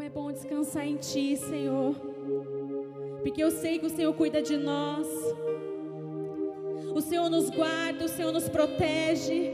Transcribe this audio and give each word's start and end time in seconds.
Como 0.00 0.08
é 0.08 0.14
bom 0.14 0.32
descansar 0.32 0.86
em 0.86 0.96
Ti, 0.96 1.36
Senhor. 1.36 1.94
Porque 3.22 3.44
eu 3.44 3.50
sei 3.50 3.78
que 3.78 3.84
o 3.84 3.90
Senhor 3.90 4.14
cuida 4.14 4.40
de 4.40 4.56
nós. 4.56 5.06
O 6.94 7.02
Senhor 7.02 7.28
nos 7.28 7.50
guarda, 7.50 8.06
o 8.06 8.08
Senhor 8.08 8.32
nos 8.32 8.48
protege. 8.48 9.52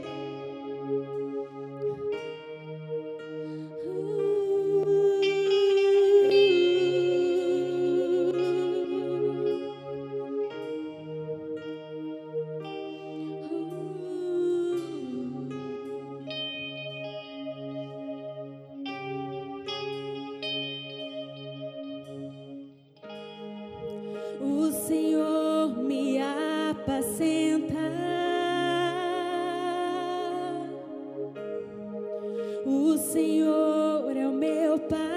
Senhor 32.97 34.15
é 34.15 34.27
o 34.27 34.33
meu 34.33 34.79
pastor. 34.79 35.07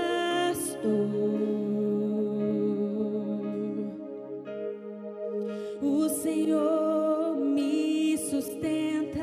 O 5.82 6.08
Senhor 6.08 7.36
me 7.36 8.18
sustenta. 8.18 9.20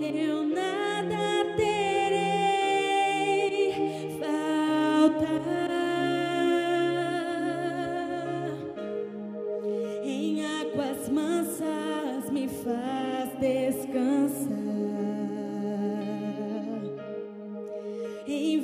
Eu 0.00 0.39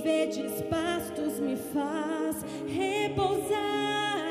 verdes 0.06 0.62
pastos 0.70 1.40
me 1.40 1.56
faz 1.56 2.36
repousar. 2.68 4.22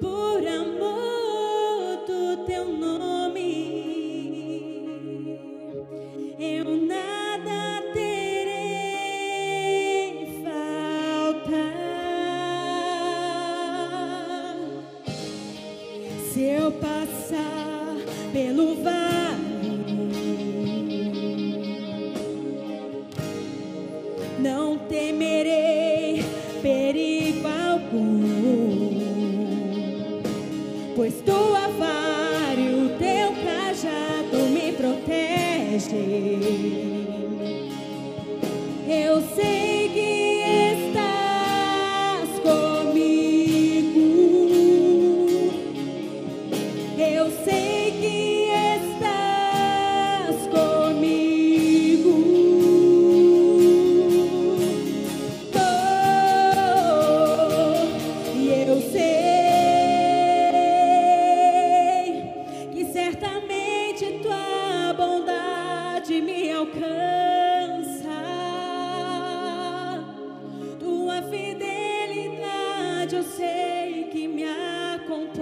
Por 0.00 0.46
amor 0.46 2.06
do 2.06 2.44
teu 2.46 2.68
nome, 2.68 3.50
eu 6.38 6.64
nada 6.86 7.82
terei 7.92 8.66
falta. 10.44 11.64
Se 16.32 16.40
eu 16.40 16.70
passar 16.70 17.96
pelo 18.32 18.76
vale 18.80 19.21
pois 30.94 31.14
tua 31.22 31.68
vara 31.78 32.60
e 32.60 32.74
o 32.74 32.88
teu 32.98 33.32
cajado 33.44 34.48
me 34.50 34.72
protege. 34.72 35.96
Eu 38.88 39.22
sei. 39.34 39.81
que 74.12 74.28
me 74.28 74.44
acompanha 74.44 75.40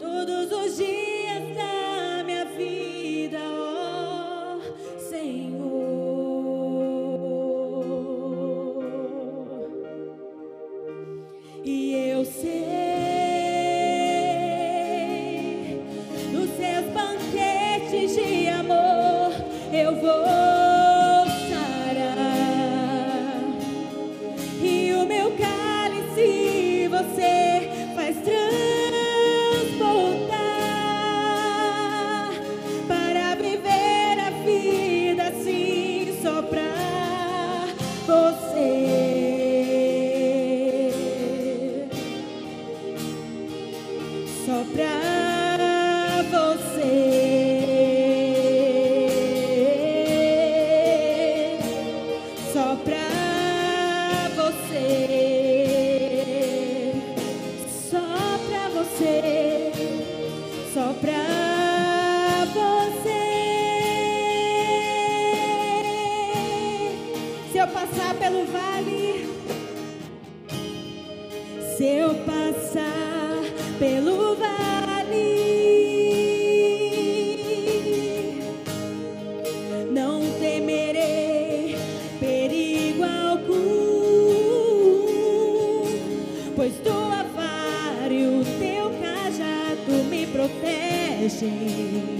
todos 0.00 0.50
os 0.50 0.76
dias 0.76 1.54
da 1.54 2.24
minha 2.24 2.44
vida, 2.46 3.38
ó 3.38 4.58
Senhor. 4.98 5.54
E 11.64 11.94
eu 12.10 12.24
sei. 12.24 12.73
E 26.26 26.88
você 26.88 27.68
faz 27.94 28.16
transportar 28.16 28.34
para 32.88 33.34
viver 33.34 34.18
a 34.18 34.30
vida 34.44 35.24
assim 35.24 36.18
só 36.22 36.42
pra 36.42 36.74
você. 38.06 38.94
Só 44.46 44.64
pra 44.72 45.00
você. 46.30 46.94
Só 52.52 52.76
pra 52.76 53.13
eu 67.64 67.68
passar 67.68 68.14
pelo 68.16 68.44
vale, 68.44 69.26
se 71.76 71.84
eu 71.84 72.14
passar 72.26 73.40
pelo 73.78 74.36
vale, 74.36 75.24
não 79.90 80.20
temerei 80.38 81.78
perigo 82.20 83.02
algum, 83.02 83.46
pois 86.54 86.74
tua 86.84 87.22
vara 87.34 88.12
e 88.12 88.26
o 88.26 88.44
teu 88.58 88.90
cajado 89.00 90.04
me 90.10 90.26
protegem. 90.26 92.13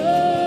Lord. 0.00 0.39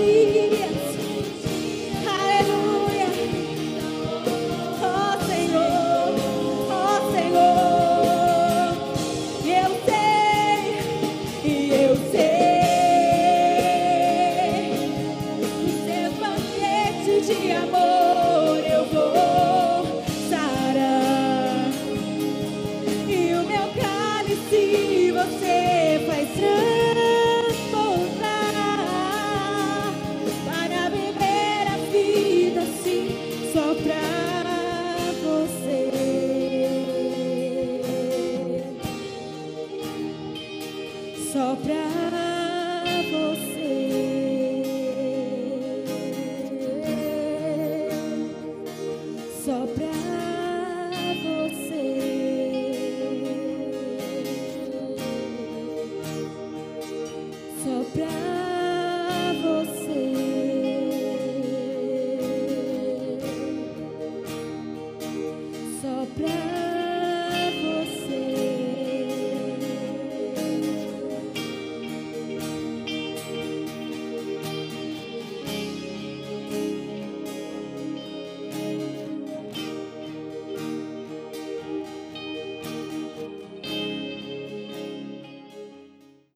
Todos 0.00 0.69